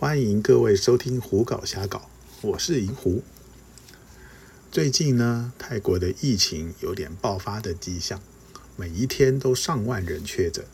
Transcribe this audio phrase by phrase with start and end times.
[0.00, 2.08] 欢迎各位收听胡搞瞎搞，
[2.40, 3.20] 我是银狐。
[4.70, 8.22] 最近呢，泰国的疫情有点爆发的迹象，
[8.76, 10.64] 每一天都上万人确诊，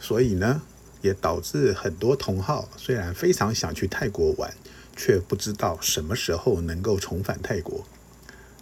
[0.00, 0.62] 所以呢，
[1.00, 4.52] 也导致很多同好虽然非常想去泰国玩，
[4.96, 7.86] 却不知道什么时候能够重返泰国。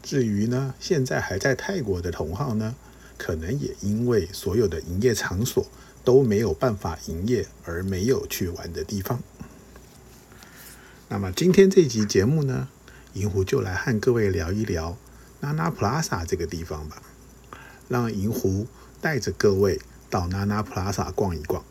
[0.02, 2.74] 至于呢，现在还在泰国的同好呢，
[3.16, 5.66] 可能也因为所有的营业场所
[6.04, 9.22] 都没有办法营业，而没有去玩的地方。
[11.08, 12.68] 那么今天这集节目呢，
[13.12, 14.98] 银狐就来和各位聊一聊
[15.40, 17.00] 娜娜 Plaza 这个地方吧，
[17.88, 18.66] 让银狐
[19.00, 19.80] 带着各位
[20.10, 21.64] 到娜娜 Plaza 逛一逛。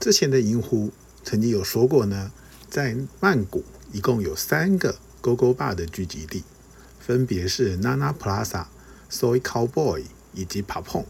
[0.00, 0.92] 之前的银狐
[1.22, 2.32] 曾经有说过呢，
[2.68, 4.96] 在曼谷一共有三个。
[5.20, 6.44] Go Go Bar 的聚集地
[7.00, 8.66] 分别是 Nana Plaza、
[9.10, 11.06] Soy Cowboy 以及 p a p o n。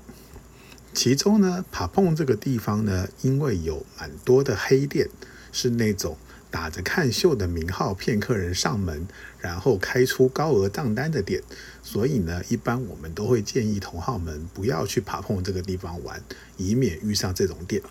[0.95, 5.11] 其中呢，Papong 这个地方呢，因为有蛮多的黑店，
[5.53, 6.17] 是那种
[6.51, 9.07] 打着看秀的名号骗客人上门，
[9.41, 11.43] 然后开出高额账单的店，
[11.83, 16.23] 所以呢，一般我们都会建议同好们不要去爬碰这个地方玩，
[16.57, 17.83] 以免遇上这种店。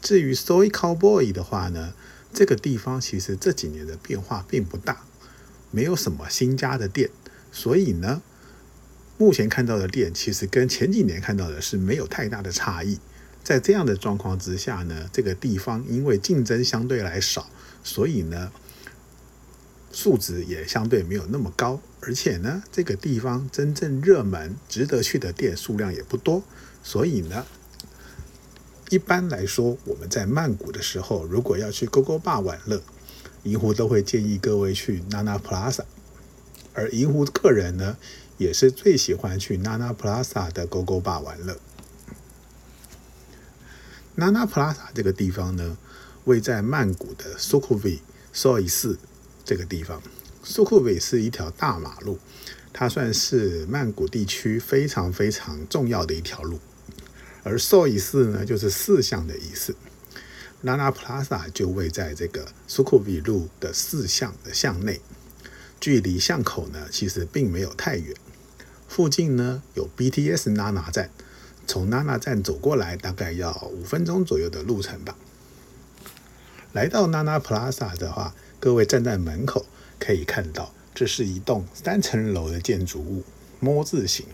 [0.00, 1.94] 至于 Soy Cowboy 的话呢，
[2.32, 5.04] 这个地方其实这几年的变化并不大。
[5.72, 7.10] 没有什么新加的店，
[7.50, 8.22] 所以呢，
[9.18, 12.98] 目前看到的店其实跟前几年看到的是没有太大的差异。
[13.46, 17.48] 在这样的状况之下呢，这个地方因为竞争相对来少，
[17.84, 18.50] 所以呢，
[19.92, 21.80] 素质也相对没有那么高。
[22.00, 26.42] 而且呢，这个地方真正热门、值得去的店数量也不多。
[26.82, 27.46] 所以呢，
[28.90, 32.82] 一般来说，我们在曼谷的时候，如果要去勾勾坝玩乐。
[33.44, 35.84] 银狐都会建议各位去 Nana Plaza，
[36.74, 37.96] 而银狐个人呢，
[38.38, 41.56] 也是最喜欢去 Nana Plaza 的勾勾坝玩乐。
[44.16, 45.76] Nana Plaza 这个地方呢，
[46.24, 48.98] 位在曼谷的 s u k h u v i Soi 四
[49.44, 50.02] 这个地方。
[50.42, 52.18] suqv 是一条大马路，
[52.72, 56.58] 它算是曼谷地区非常非常重要的一条路。
[57.42, 59.76] 而 Soi 四呢，就是四巷的意思。
[60.64, 65.02] Nana Plaza 就位在这个苏库比路的四巷的巷内，
[65.78, 68.16] 距离巷口呢其实并没有太远。
[68.88, 71.10] 附近呢有 BTS Nana 站，
[71.66, 75.16] 从娜娜站走过来大概要五分钟左右的路程吧。
[76.72, 79.66] 来到 Nana Plaza 的话，各位站在门口
[79.98, 83.24] 可以看到，这是一栋三层楼的建筑物，
[83.60, 84.26] 摸字形。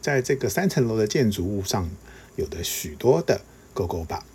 [0.00, 1.88] 在这个三层楼的建筑物上，
[2.34, 3.42] 有的许多的
[3.72, 4.26] 勾勾吧。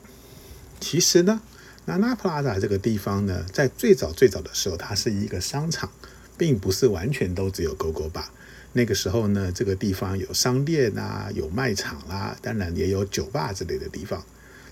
[0.79, 1.41] 其实呢
[1.85, 5.91] ，Nana Plaza 这个地方呢，在最早最早的时候，它是一个商场，
[6.38, 8.31] 并不是完全都只有 GoGo 吧。
[8.74, 14.24] 那个时候呢，这个地方有商店啊，有卖场啦，当然也有酒吧之类的地方。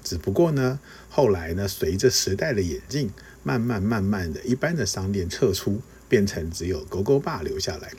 [0.04, 3.09] 只不过呢，后来呢，随着时代的演进，
[3.42, 7.92] 慢慢慢慢的，一般的商店撤出，变成只有 GoGo 吧留下来。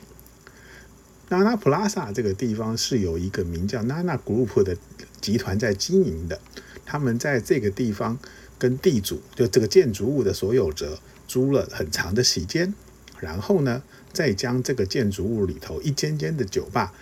[1.29, 4.77] 娜娜普拉萨这个地方是有一个名叫娜娜 Group 的
[5.19, 6.39] 集团在经营的。
[6.85, 8.17] 他们在这个地方
[8.57, 12.73] 跟地主，就这个建筑物的所有者租了很长的时间，
[13.19, 13.83] 然后呢，
[14.13, 16.93] 再将这个建筑物里头一间间的酒吧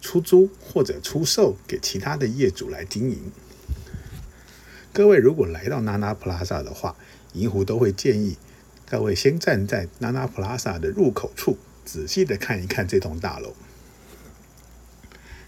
[0.00, 3.18] 出租或者出售给其他的业主来经营。
[4.92, 6.96] 各位如果来到 Nana Plaza 的话，
[7.32, 8.36] 银狐都会建议
[8.88, 13.54] 各位先站在 Nana Plaza 的入口处，仔细的看一看这栋大楼。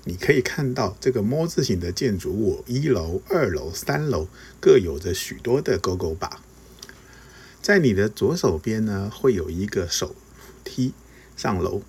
[0.05, 6.43] 你可以看到这个“摸”字形的建筑物，一楼、二楼、三楼各有着许多的勾勾吧。
[7.61, 10.95] 在你的左手边呢，会有一个手扶梯
[11.37, 11.83] 上楼；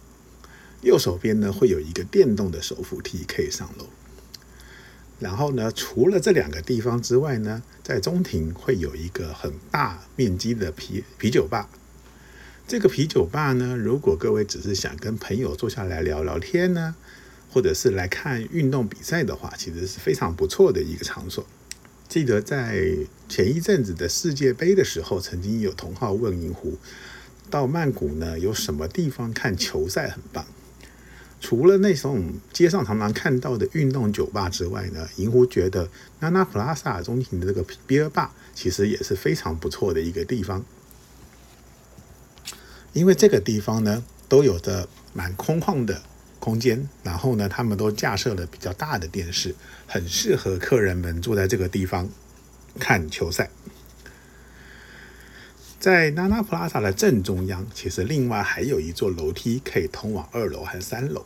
[0.82, 3.86] 右手边呢，会有一个电动的手扶梯可以上楼。
[5.20, 11.70] 然后呢，除了这两个地方之外呢，在中庭会有一个很大面积的啤啤酒吧。
[12.68, 16.96] 这个啤酒吧呢，如果各位只是想跟朋友坐下来聊聊天呢，
[17.52, 21.46] 或者是来看运动比赛的话，其实是非常不错的一个场所。
[22.10, 22.84] 记得在
[23.30, 26.76] 前一阵子的世界杯的时候，曾经有同好问银狐，
[27.52, 30.44] 到曼谷呢有什么地方看球赛很棒？
[31.40, 35.88] 除了那种街上常常看到的运动酒吧之外呢，银狐觉得
[36.20, 40.66] Nana Plaza 中庭的这个 Beer Bar 其实也是非常不错的一个地方，
[42.92, 46.02] 因为这个地方呢都有着蛮空旷的。
[46.40, 49.56] 空间，然后呢，他们都架设了比较大的电视，
[49.88, 52.10] 很适合客人们坐在这个地方
[52.80, 53.50] 看球赛。
[55.80, 61.26] 在 Nana Plaza 的正中央，其实另外还有一座楼梯可以通往二楼和三楼。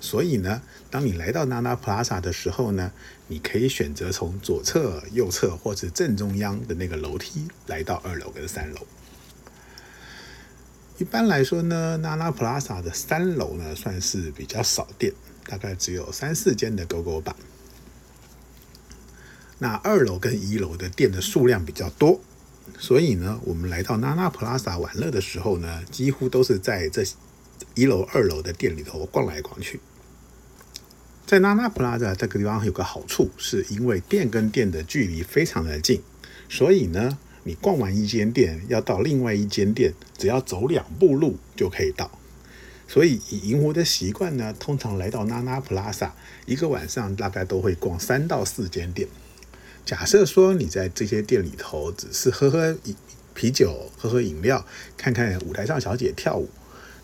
[0.00, 2.90] 所以呢，当你来到 Nana Plaza 的时候呢，
[3.28, 8.86] 你可以选择从左侧、右侧或者正中央的那个楼梯来到二楼跟三楼。
[11.00, 15.10] 一般来说呢，Nana Plaza 的三楼呢算是比较少店，
[15.46, 17.34] 大概只有三四间的狗狗吧。
[19.60, 22.20] 那二楼跟一楼的店的数量比较多，
[22.78, 27.02] 所以呢，我们来到娜娜普拉萨玩乐的时候呢，几乎都是在这
[27.74, 29.80] 一楼、二楼的店里头逛来逛去。
[31.26, 36.02] 在娜娜普拉萨这个地方有个好处，是因为店跟店的距离非常的近，
[36.50, 42.10] 所以呢，你逛完一间店要到另外一间店，只要走两步路就可以到。
[42.86, 46.14] 所以以银狐的习惯呢，通常来到娜娜普拉萨
[46.44, 49.08] 一个晚上大概都会逛三到四间店。
[49.86, 52.76] 假设说你在这些店里头只是喝喝
[53.32, 54.66] 啤酒、喝喝饮料、
[54.96, 56.48] 看看舞台上小姐跳舞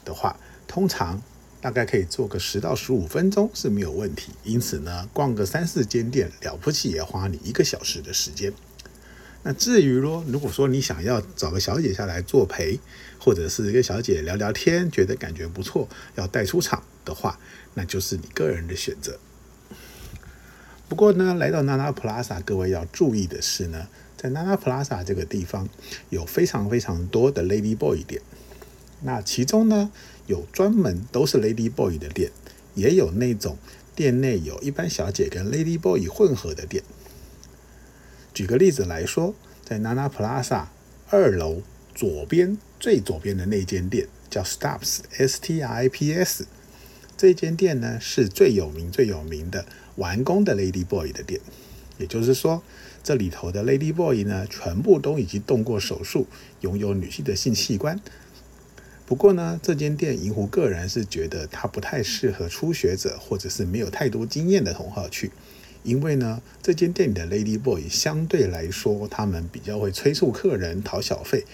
[0.05, 1.23] 的话，通常
[1.61, 4.33] 大概可以做个十到十五分钟是没有问题。
[4.45, 8.53] 因此呢，逛个三四间店了不起也花你一个小时的时间。
[9.49, 12.81] 那至于咯，如果说你想要找个小姐下来作陪，
[13.17, 17.39] 或者是跟小姐聊聊天，觉得感觉不错，要带出场的话，
[17.75, 19.21] 那就是你个人的选择。
[20.89, 25.69] 不过呢，来到 Nana Plaza，各位要注意的是呢，在 Nana Plaza 这个地方
[26.11, 28.21] 有非常非常多的 Lady Boy 店。
[29.03, 29.93] 那其中呢，
[30.27, 32.33] 有专门都是 Lady Boy 的店，
[32.75, 33.57] 也有那种
[33.95, 36.83] 店内有一般小姐跟 Lady Boy 混合的店。
[38.37, 39.35] 举个例子来说，
[39.65, 40.67] 在 Nana Plaza
[41.09, 41.63] 二楼
[41.95, 46.47] 左边最左边的那间店叫 Stops S T I P S，
[47.17, 49.65] 这间店呢是最有名最有名的。
[49.95, 51.41] 完工的 Lady Boy 的店，
[51.97, 52.63] 也就是说，
[53.03, 56.27] 这里头的 Lady Boy 呢，全部都已经动过手术，
[56.61, 57.99] 拥有女性的性器官。
[59.07, 65.31] 不过呢，这间店银狐个人是觉得它不太适合初学者或者是没有太多经验的同好去，
[65.87, 71.45] 因为呢，这间店里的 Lady Boy 相对来说，他们比较会催促客人讨小费。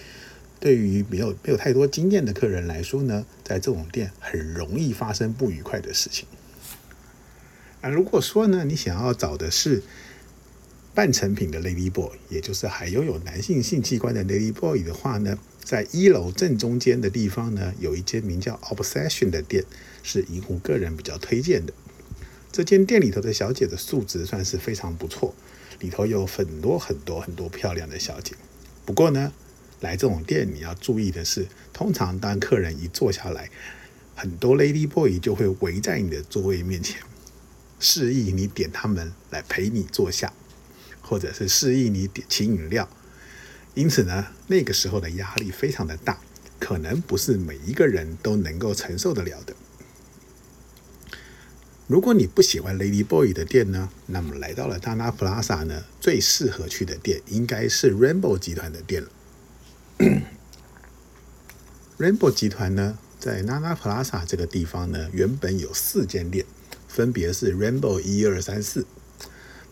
[0.59, 6.25] 对于没有没有太多经验的客人来说呢，在这种店很容易发生不愉快的事情。
[7.81, 9.83] 啊如果说呢，你想要找的是
[10.95, 19.65] 半成品的 Lady Boy，也就是还拥有男性性器官的 Lady Boy 的话呢，在一楼正中间的地方呢，有一间名叫 Obsession 的店，
[20.01, 21.73] 是银狐个人比较推荐的。
[22.53, 25.33] 这间店里头的小姐的素质算是非常不错，
[25.79, 28.35] 里头有很多很多很多漂亮的小姐。
[28.85, 29.33] 不过呢，
[29.81, 33.49] 来这种店你要注意的是，通常当客人一坐下来，
[34.13, 37.01] 很多 Lady Boy 就会围在你的座位面前。
[37.79, 40.31] 示意你点他们来陪你坐下，
[41.01, 42.87] 或者是示意你点请饮料，
[43.73, 46.19] 因此呢，那个时候的压力非常的大，
[46.59, 49.55] 可能不是每一个人都能够承受得了的。
[51.93, 59.09] 如果你不喜欢 Lady Boy 的店呢，那么来到了 Nana Plaza 呢，最适合去的店应该是 Rainbow 集团的店了。
[61.99, 66.47] Rainbow 集团呢，在 Nana Plaza 这个地方呢，原本有四间店。
[66.87, 68.87] 分别是 Rainbow 一二三四，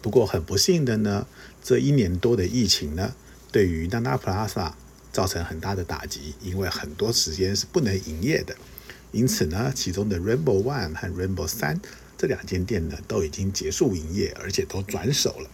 [0.04, 1.26] 不过很不幸的呢，
[1.64, 3.16] 这一年多的疫情呢，
[3.52, 4.74] 对于 Nana Plaza
[5.12, 8.56] 造成很大的打击，因为很多时间是不能营业的。
[9.12, 11.82] 因此呢，其中的 Rainbow One 和 Rainbow 三
[12.22, 15.50] 这两间店呢，都已经结束营业，而且都转手了。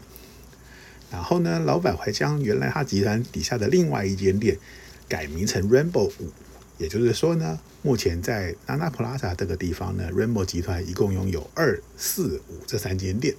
[1.10, 4.60] 然后呢，老板还将原来他集团底下的另外一间店
[5.08, 6.30] 改名成 Rainbow 五。
[6.78, 13.34] 也就是说呢，目前在 Nana Plaza 这个地方呢，Rainbow 集团一共拥有二、四、五这三间店。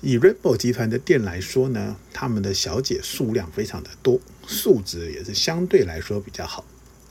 [0.00, 6.64] 以 Rainbow 集团的店来说呢，他们的小姐数量非常的多，素质也是相对来说比较好。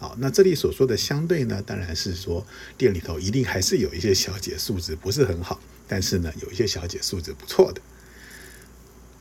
[0.04, 2.46] 好，那这里所说的相对呢，当然是说
[2.78, 7.82] 店里头一定还是有一些小姐素质不是很好，但是呢，有一些小姐素质不错的。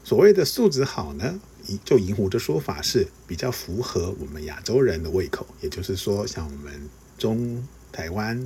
[0.02, 1.40] 所谓的素质好呢？
[1.84, 6.72] 就银狐的说法是比较符合我们亚洲人的胃口，也就是说，像我们
[7.16, 8.44] 中台湾、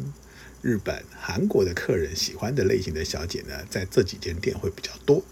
[0.61, 5.25] 日本、韩国的客人喜欢的类型的小姐呢，在这几间店会比较多。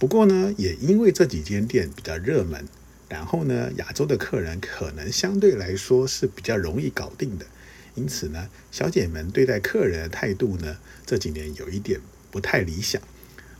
[0.00, 2.66] 不过呢，也因为这几间店比较热门，
[3.08, 7.46] 然后呢，亚洲的客人可能相对来说是比较容易搞定的，
[7.94, 13.00] 因此呢，小姐们对待客人的态度呢，这几年有一点不太理想。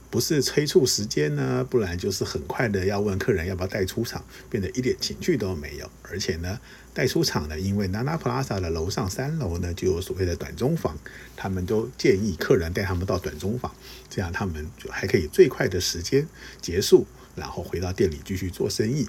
[0.09, 5.91] 不是催促时间呢，不然就是很快的要问客人要不要带出场，变得一点情趣都没有。
[6.03, 6.59] 而且呢，
[6.95, 10.97] 带出场呢，因为 Nana Plaza 的楼上三楼呢就有所谓的短中房，
[11.37, 13.75] 他们都建议客人带他们到短中房，
[14.09, 16.27] 这样他们就还可以最快的时间
[16.63, 17.05] 结束，
[17.37, 19.09] 然后回到店里继续做生意。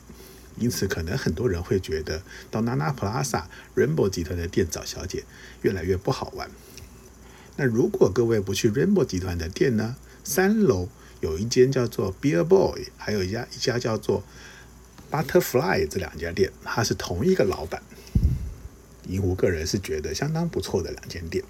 [0.60, 3.44] 因此，可能很多人会觉得到 Nana Plaza
[3.76, 5.24] Rainbow 集团的店找小姐
[5.62, 6.50] 越来越不好玩。
[7.56, 10.90] 那如果各位不去 Rainbow 集团的店呢，三楼
[11.22, 14.24] 有一间叫做 Beer Boy，还有一家一家叫做
[15.12, 17.84] Butterfly 这两家店，它是同一个老板。
[19.08, 21.44] 银湖个人是觉得相当不错的两间店。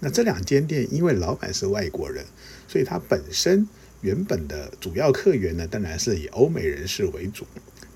[0.00, 2.24] 那这两间店因为老板是外国人，
[2.68, 3.66] 所以它本身
[4.00, 7.46] 原本的主要客源呢，当然是以欧美人士为主。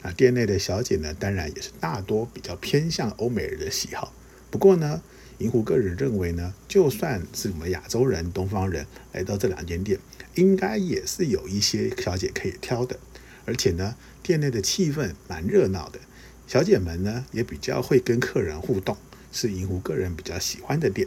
[0.02, 4.12] 那店内的小姐呢，当然也是大多比较偏向欧美人的喜好。
[4.50, 5.00] 不过呢，
[5.38, 10.00] 银湖个人认为呢，就算是我们亚洲人、东方人来到这两间店，
[10.35, 12.99] 应该也是有一些小姐可以挑的。
[13.44, 16.00] 而且呢，店内的气氛蛮热闹的。
[16.49, 18.97] 小姐们呢也比较会跟客人互动，
[19.30, 21.06] 是银湖个人比较喜欢的店。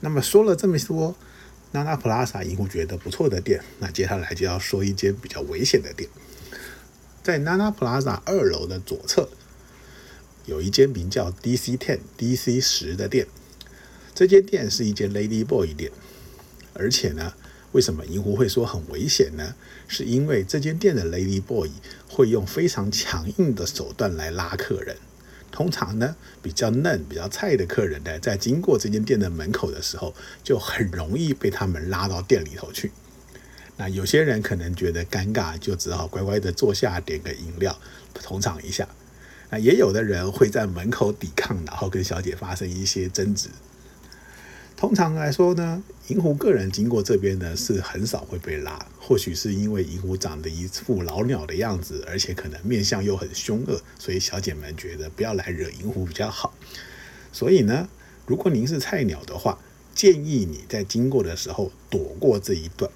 [0.00, 1.16] 那么说了这么多，
[1.72, 6.08] 娜娜 Plaza 银湖觉得不错的店，那接下来就要说一间比较危险的店。
[7.22, 9.28] 在娜娜 Plaza 二楼的左侧，
[10.46, 13.26] 有一间名叫 DC Ten DC 十的店。
[14.14, 15.92] 这间店是一间 Lady Boy 店，
[16.74, 17.34] 而且呢。
[17.72, 19.54] 为什么银狐会说很危险呢？
[19.86, 21.70] 是因为这间店的 Lady Boy
[22.08, 24.96] 会用非常强硬的手段来拉客人。
[25.58, 32.92] 通常呢，比较嫩、比较菜的客人呢，在经过这间店的门口的时候，就很容易被他们拉到店里头去。
[33.76, 37.76] 那有些人可能觉得尴尬，就只好乖乖的坐下，点个饮料，
[38.14, 38.86] 捧场一下。
[39.50, 43.48] 那也有的人会在门口抵抗，然后跟小姐发生一些争执。
[44.78, 56.54] 通常来说呢，银狐个人经过这边呢是很少会被拉，或许是因为银狐长得一副老鸟的样子，而且可能面相又很凶恶，所以小姐们觉得不要来惹银狐比较好。
[57.32, 57.88] 所以呢，
[58.24, 59.58] 如果您是菜鸟的话，
[59.96, 62.88] 建议你在经过的时候躲过这一段，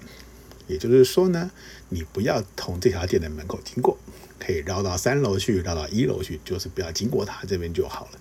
[0.67, 1.51] 也就是说呢，
[1.89, 3.97] 你不要从这条店的门口经过，
[4.39, 8.19] 可以绕到三楼去，绕到一楼去，就是不要经过它这边就好了。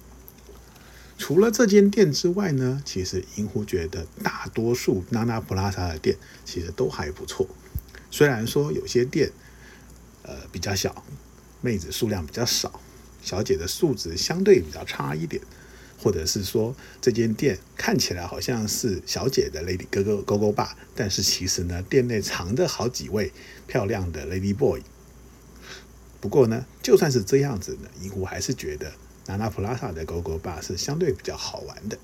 [1.23, 7.47] 除了这间店之外呢，其实银狐觉得大多数娜娜普拉萨的店其实都还不错。
[8.11, 9.31] 虽然说有些店
[10.25, 11.05] 呃比较小，
[11.61, 12.81] 妹子数量比较少，
[13.23, 15.41] 小姐的素质相对比较差一点，
[15.97, 23.33] 或者是说这间店看起来好像是小姐的 lady 哥哥勾勾爸，但是其实呢店内藏着好几位
[23.69, 24.83] 漂亮的 lady boy。
[26.21, 28.93] 不过呢，就算是这样子呢，银狐还是觉得。
[29.27, 31.99] 娜娜普拉萨的 GoGo Bar 是相对比较好玩的。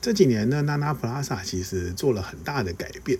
[0.00, 3.18] 这几年呢，娜娜普拉萨其实做了很大的改变。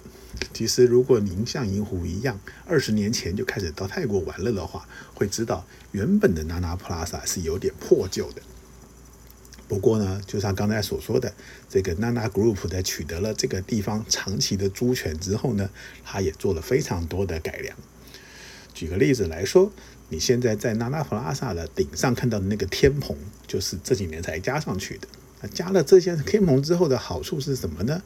[0.55, 8.41] 其实，如果您像银狐一样，二十年前就开始到泰国玩了的话，会知道原本的娜娜普拉萨是有点破旧的。
[9.69, 11.35] 不过呢，就像刚才所说的，
[11.69, 15.69] 这个娜娜 Group 在取得了这个地方长期的租权之后呢，
[16.03, 17.77] 它也做了非常多的改良。
[18.73, 19.71] 举个例子来说。
[20.11, 25.09] 你现在在娜娜普拉萨的顶上看到的那个天棚，就是这几年才加上去的。
[25.41, 28.03] 那加了这些天棚之后的好处是什么呢？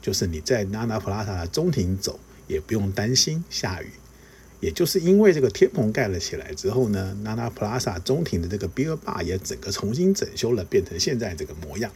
[0.00, 3.90] 就是你在娜娜普拉萨的中庭走，也不用担心下雨。
[4.60, 11.92] 也就是因为这个天棚盖了起来之后呢，娜娜普拉萨中庭的这个 Beer Bar 也整个重新整修了，变成现在这个模样。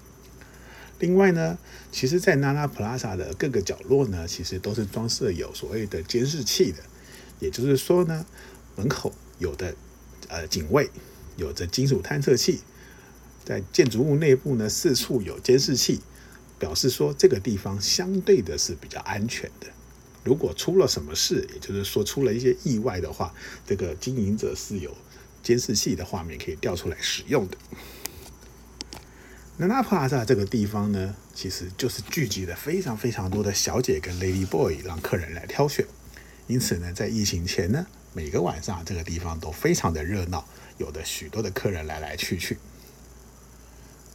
[0.99, 1.59] 另外呢，
[1.91, 6.79] 其实，在娜娜普拉萨的各个角落呢，其实都是装设有所谓的监视器的。
[7.41, 8.25] 也就是说呢，
[8.77, 9.13] 门口。
[9.43, 9.75] 有的
[10.29, 10.89] 呃警卫，
[11.37, 12.61] 有着金属探测器，
[13.45, 16.01] 在建筑物内部呢四处有监视器，
[16.59, 19.67] 表示说这个地方相对的是比较安全的。
[20.25, 23.35] 如果出了什么事，也就是说出了一些意外的话，
[23.67, 24.97] 这个经营者是有
[25.43, 27.59] 监视器的画面可以调出来使用的。
[29.57, 35.85] 那拉普拉萨这个地方呢，其实就是聚集了非常非常多的小姐跟 lady boy，让客人来挑选。
[36.47, 37.87] 因此呢，在疫情前呢。
[38.15, 40.45] 每个晚上，这个地方都非常的热闹，
[40.79, 42.59] 有的许多的客人来来去去。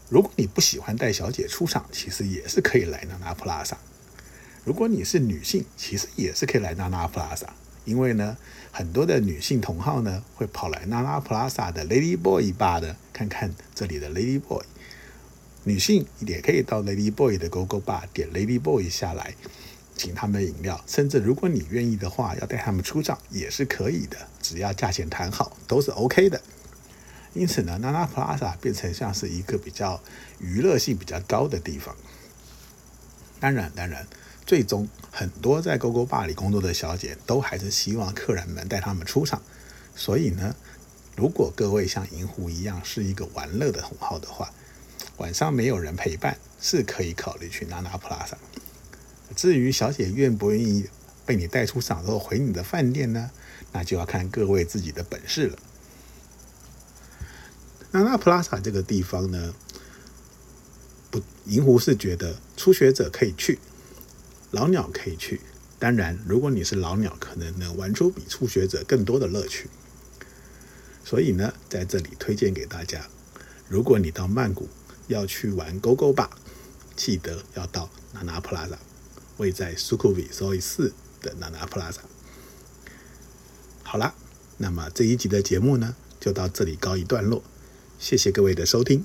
[0.10, 3.78] 如果你不喜欢带小姐出场，其实也是可以来娜娜普拉萨。
[4.64, 7.54] 如果你是女性，其实也是可以来娜娜普拉萨，
[7.86, 8.38] 因为呢，
[8.72, 14.64] 很多的女性同好呢会跑来娜娜普拉萨的 Lady Boy Bar 的，看看这里的 Lady Boy。
[15.64, 19.34] 女性也可以到 Lady Boy 的 Go Go Bar 点 Lady Boy 下来。
[19.98, 26.40] 请他们饮料，甚至如果你愿意的话，要带他们出账也是可以的，只要价钱谈好，都是 OK 的。
[27.34, 30.02] 因此呢，娜娜 Plaza 变成像是一个比较
[30.40, 31.96] 娱乐性比较高的地方。
[33.40, 34.08] 当然，当然，
[34.46, 39.42] 最终很多在 GoGo Bar 里工作的小姐都还是希望客人们带他们出场。
[39.96, 40.56] 所以呢，
[41.16, 44.52] 如果各位像银狐一样是一个玩乐的同好的话，
[45.18, 48.38] 晚上没有人陪伴，是可以考虑去娜娜 Plaza。
[49.36, 50.90] 至于小姐愿不愿意
[51.26, 53.32] 被你带出场后回你的饭店呢？
[53.74, 55.58] 那就要看各位自己的本事了。
[57.92, 59.54] 那那普拉萨这个地方呢，
[61.12, 63.60] 不银湖是觉得初学者可以去，
[64.52, 65.42] 老鸟可以去。
[65.80, 69.70] 当然，如果你是老鸟，可能能玩出比初学者更多的乐趣。
[71.04, 73.08] 所以呢，在这里推荐给大家，
[73.70, 74.68] 如果你到曼谷
[75.08, 76.30] 要去玩勾勾吧，
[76.96, 78.78] 记得要到娜娜 Plaza，
[79.38, 82.02] 位在苏库比 s o y 四的 Nana Plaza。
[83.84, 84.14] 好啦，
[84.58, 87.42] 那么这一集的节目呢，就到这里告一段落，
[88.00, 89.04] 谢谢各位的收听。